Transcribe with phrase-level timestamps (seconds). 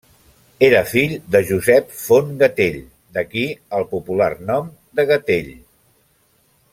[0.67, 2.79] Era fill de Josep Font Gatell,
[3.17, 3.45] d’aquí
[3.81, 5.53] el popular nom de Gatell.